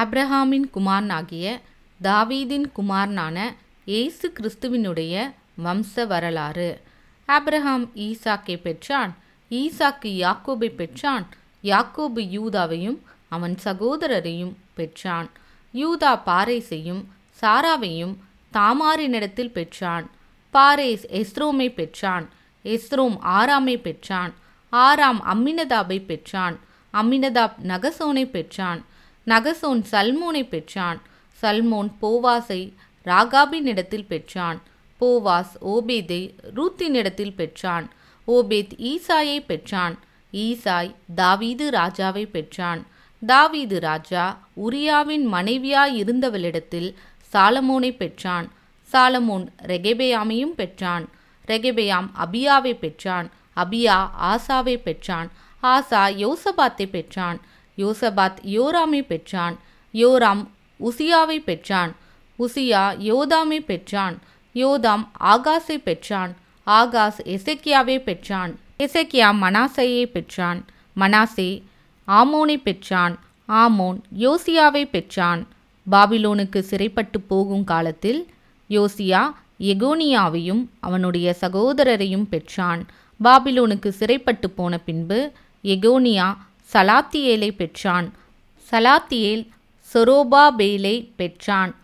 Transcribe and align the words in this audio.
ஆப்ரஹாமின் 0.00 0.66
குமாரனாகிய 0.74 1.46
தாவீதின் 2.00 2.66
குமாரனான 2.78 3.36
இயேசு 3.84 4.26
கிறிஸ்துவினுடைய 4.36 5.14
வம்ச 5.64 6.06
வரலாறு 6.06 6.70
ஆப்ரஹாம் 7.28 7.86
ஈசாக்கை 8.06 8.56
பெற்றான் 8.62 9.12
ஈசாக்கு 9.50 10.10
யாக்கோபை 10.24 10.70
பெற்றான் 10.80 11.26
யாக்கோபு 11.64 12.22
யூதாவையும் 12.36 12.98
அவன் 13.28 13.54
சகோதரரையும் 13.64 14.54
பெற்றான். 14.74 15.28
யூதா 15.74 16.12
பாரேசையும் 16.26 17.02
சாராவையும் 17.40 18.14
தாமாரினிடத்தில் 18.52 19.54
பெற்றான். 19.58 20.04
பாரேஸ் 20.54 21.06
எஸ்ரோமை 21.20 21.68
பெற்றான் 21.74 22.26
எஸ்ரோம் 22.64 23.16
ஆராமை 23.38 23.76
பெற்றான். 23.86 24.32
ஆராம் 24.72 25.20
அம்மினதாபை 25.32 25.98
பெற்றான் 26.04 26.56
அம்மினதாப் 26.94 27.56
நகசோனை 27.72 28.24
பெற்றான். 28.30 28.80
நகசோன் 29.26 29.82
சல்மோனை 29.90 30.48
பெற்றான். 30.48 31.02
சல்மோன் 31.42 31.90
போவாஸை 32.02 32.72
ராகாபினிடத்தில் 33.04 34.06
பெற்றான். 34.06 34.62
போவாஸ் 35.00 35.52
ஓபேதை 35.66 36.34
ரூத்தினிடத்தில் 36.54 37.34
பெற்றான். 37.34 37.90
ஓபேத் 38.26 38.74
ஈசாயை 38.78 39.44
பெற்றான். 39.46 39.98
ஈசாய் 40.32 40.94
தாவீது 41.14 41.70
ராஜாவை 41.70 42.30
பெற்றான். 42.30 42.86
தாவீது 43.26 43.80
ராஜா 43.80 44.48
உரியாவின் 44.68 45.26
மனைவியாயிருந்தவளிடத்தில் 45.32 46.94
சாலமோனை 47.32 47.96
பெற்றான். 47.96 48.52
சாலமோன் 48.92 49.46
ரெகெபெயாமையும் 49.62 50.54
பெற்றான். 50.54 51.08
ரெகெபெயாம் 51.46 52.08
அபியாவை 52.24 52.78
பெற்றான். 52.78 53.30
அபியா 53.56 54.10
ஆசாவை 54.22 54.76
பெற்றான். 54.82 55.30
ஆசா 55.62 56.02
யோசபாத்தை 56.24 56.88
பெற்றான். 56.88 57.40
யோசபாத் 57.76 58.36
யோராமை 58.42 59.06
பெற்றான். 59.06 59.58
யோராம் 59.94 60.46
உசியாவை 60.80 61.42
பெற்றான். 61.44 61.96
உசியா 62.38 62.82
யோதாமை 62.98 63.64
பெற்றான். 63.64 64.18
யோதாம் 64.54 65.08
ஆகாஸை 65.20 65.76
பெற்றான். 65.76 66.36
ஆகாஸ் 66.66 67.18
எசெக்கியாவை 67.24 68.02
பெற்றான். 68.02 68.58
எசக்கியா 68.78 69.32
மனாசையை 69.32 70.06
பெற்றான். 70.06 70.64
மனாசே 70.96 71.62
ஆமோனை 72.08 72.62
பெற்றான். 72.62 73.18
ஆமோன் 73.48 74.00
யோசியாவை 74.18 74.90
பெற்றான். 74.90 75.46
பாபிலோனுக்கு 75.90 76.58
சிறைப்பட்டு 76.58 77.20
போகும் 77.20 77.64
காலத்தில் 77.64 78.26
யோசியா 78.70 79.32
எகோனியாவையும் 79.60 80.66
அவனுடைய 80.80 81.36
சகோதரரையும் 81.40 82.24
பெற்றான். 82.30 82.86
பாபிலோனுக்கு 83.24 83.88
சிறைப்பட்டு 83.88 84.50
போன 84.50 84.78
பின்பு 84.78 85.32
எகோனியா 85.64 86.36
சலாத்தியேலை 86.72 87.56
பெற்றான். 87.56 88.12
சலாத்தியேல் 88.70 89.48
சொரோபாபேலை 89.94 91.08
பெற்றான். 91.16 91.74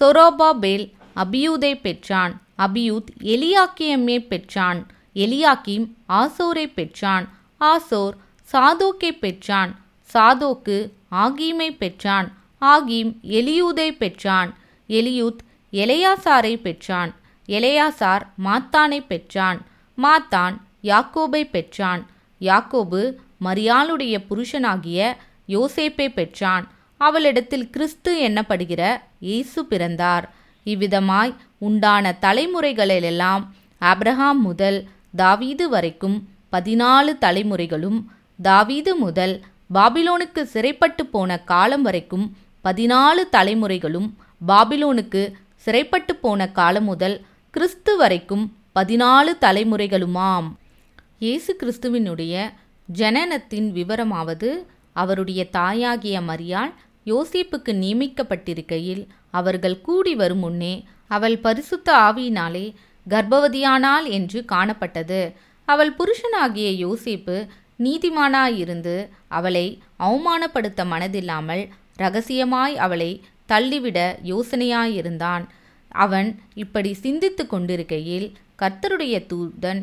சொரோபாபேல் 0.00 0.92
அபியூதை 1.16 1.80
பெற்றான். 1.80 2.40
அபியூத் 2.58 3.06
எலியாக்கியம்மை 3.20 4.26
பெற்றான். 4.26 4.86
எலியாக்கிம் 5.14 5.86
ஆசோரை 6.08 6.72
பெற்றான். 6.74 7.38
ஆசோர் 7.58 8.16
சாதோக்கை 8.52 9.18
பெற்றான். 9.18 9.80
சாதோக்கு 10.14 10.90
ஆகீமை 11.12 11.76
பெற்றான். 11.76 12.36
ஆகீம் 12.58 13.20
எலியூதை 13.22 13.96
பெற்றான். 13.96 14.56
எலியூத் 14.88 15.38
எலையாசாரை 15.72 16.60
பெற்றான். 16.60 17.14
எலையாசார் 17.46 18.22
மாத்தானை 18.44 19.06
பெற்றான். 19.06 19.66
மாத்தான் 20.02 20.56
யாக்கோபை 20.82 21.50
பெற்றான். 21.50 22.06
யாக்கோபு 22.40 23.14
மரியாளுடைய 23.46 24.14
புருஷனாகிய 24.28 25.00
யோசேப்பை 25.54 26.08
பெற்றான். 26.18 26.64
அவளிடத்தில் 27.00 27.70
கிறிஸ்து 27.74 28.12
எண்ணப்படுகிற 28.28 28.82
இயேசு 29.28 29.60
பிறந்தார். 29.70 30.26
இவ்விதமாய் 30.66 31.32
உண்டான 31.68 32.14
தலைமுறைகளிலெல்லாம் 32.24 33.44
ஆப்ரஹாம் 33.80 34.40
முதல் 34.48 34.78
தாவீது 35.22 35.64
வரைக்கும் 35.68 36.16
பதினாலு 36.54 37.12
தலைமுறைகளும் 37.24 37.98
தாவீது 38.38 38.92
முதல் 38.96 39.34
பாபிலோனுக்கு 39.74 40.42
சிறைப்பட்டு 40.54 41.02
போன 41.06 41.38
காலம் 41.50 41.84
வரைக்கும் 41.88 42.26
பதினாலு 42.64 43.22
தலைமுறைகளும் 43.36 44.08
பாபிலோனுக்கு 44.46 45.22
சிறைப்பட்டு 45.64 46.12
போன 46.24 46.50
காலம் 46.58 46.88
முதல் 46.90 47.16
கிறிஸ்து 47.54 47.92
வரைக்கும் 47.96 48.44
பதினாலு 48.78 49.32
தலைமுறைகளுமாம். 49.44 50.48
இயேசு 51.24 51.50
கிறிஸ்துவினுடைய 51.60 52.34
ஜனனத்தின் 52.88 53.68
விவரமாவது 53.72 54.50
அவருடைய 54.92 55.46
தாயாகிய 55.50 56.20
மரியாள் 56.20 56.72
யோசிப்புக்கு 57.06 57.72
நியமிக்கப்பட்டிருக்கையில் 57.72 59.06
அவர்கள் 59.30 59.80
கூடி 59.80 60.14
வரும் 60.14 60.38
முன்னே 60.38 60.84
அவள் 61.08 61.38
பரிசுத்த 61.38 61.88
ஆவியினாலே 61.92 62.74
கர்ப்பவதியானாள் 63.08 64.06
என்று 64.08 64.44
காணப்பட்டது. 64.52 65.32
அவள் 65.64 65.92
புருஷனாகிய 65.94 66.68
யோசிப்பு 66.86 67.48
நீதிமானாயிருந்து 67.78 69.08
அவளை 69.28 69.66
அவமானப்படுத்த 69.98 70.84
மனதில்லாமல் 70.84 71.68
ரகசியமாய் 71.96 72.76
அவளை 72.76 73.10
தள்ளிவிட 73.46 74.18
யோசனையாயிருந்தான். 74.24 75.44
அவன் 75.88 76.28
இப்படி 76.54 76.94
சிந்தித்து 76.94 77.46
கொண்டிருக்கையில் 77.46 78.28
கர்த்தருடைய 78.58 79.16
தூதன் 79.32 79.82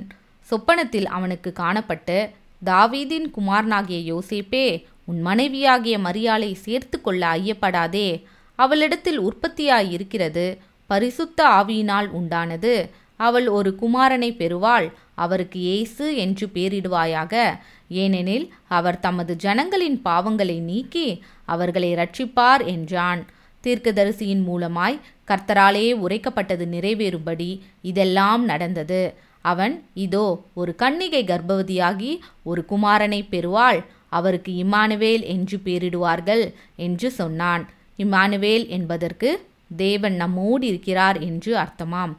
சொப்பனத்தில் 0.50 1.08
அவனுக்கு 1.08 1.54
காணப்பட்டு 1.60 2.18
தாவீதின் 2.66 3.31
குமாரனாகிய 3.31 4.00
யோசேப்பே 4.14 4.84
உன் 5.06 5.22
மனைவியாகிய 5.22 5.97
மரியாளை 5.97 6.53
சேர்த்து 6.53 7.02
கொள்ள 7.02 7.34
ஐயப்படாதே. 7.34 8.24
அவளிடத்தில் 8.56 9.22
உற்பத்தியாயிருக்கிறது 9.22 10.58
பரிசுத்த 10.88 11.44
ஆவியினால் 11.44 12.09
உண்டானது. 12.19 12.90
அவள் 13.18 13.48
ஒரு 13.48 13.75
குமாரனை 13.81 14.36
பெறுவாள் 14.36 14.94
அவருக்கு 15.16 15.62
ஏசு 15.62 16.16
என்று 16.16 16.50
பெயரிடுவாயாக. 16.53 17.59
ஏனெனில் 17.90 18.53
அவர் 18.68 19.00
தமது 19.00 19.36
ஜனங்களின் 19.36 20.02
பாவங்களை 20.06 20.59
நீக்கி 20.59 21.24
அவர்களை 21.46 21.94
ரட்சிப்பார் 21.94 22.66
என்றான். 22.66 23.25
தீர்க்கதரிசியின் 23.64 24.44
மூலமாய் 24.50 25.00
கர்த்தராலே 25.28 25.88
உரைக்கப்பட்டது 26.06 26.66
நிறைவேறும்படி 26.75 27.59
இதெல்லாம் 27.81 28.46
நடந்தது. 28.46 29.28
அவன் 29.45 29.83
இதோ 29.94 30.25
ஒரு 30.53 30.75
கன்னிகை 30.77 31.22
கர்ப்பவதியாகி 31.23 32.11
ஒரு 32.44 32.66
குமாரனை 32.69 33.22
பெறுவாள். 33.29 33.79
அவருக்கு 34.09 34.51
இம்மானுவேல் 34.63 35.23
என்று 35.25 35.57
பெயரிடுவார்கள் 35.57 36.44
என்று 36.75 37.11
சொன்னான். 37.11 37.63
இம்மானுவேல் 38.00 38.67
என்பதற்கு 38.67 39.29
தேவன் 39.75 40.16
நம்மோடு 40.16 40.67
இருக்கிறார் 40.67 41.22
என்று 41.22 41.51
அர்த்தமாம். 41.57 42.13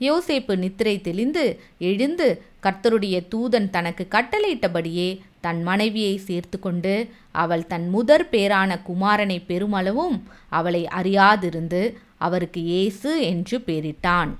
யோசேப்பு 0.00 0.54
நித்திரை 0.56 1.00
தெளிந்து 1.00 1.44
எழுந்து 1.78 2.26
கர்த்தருடைய 2.62 3.16
தூதன் 3.34 3.68
தனக்கு 3.70 4.04
கட்டளையிட்டபடியே 4.10 5.20
தன் 5.40 5.62
மனைவியை 5.62 6.16
சேர்த்து 6.18 6.58
கொண்டு 6.58 6.94
அவள் 7.32 7.66
தன் 7.66 7.88
முதற் 7.88 8.26
பேரான 8.30 8.78
குமாரனை 8.88 9.38
பெருமளவும் 9.48 10.16
அவளை 10.48 10.82
அறியாதிருந்து 10.96 11.82
அவருக்கு 12.18 12.60
ஏசு 12.66 13.22
என்று 13.22 13.58
பெயரிட்டான் 13.58 14.30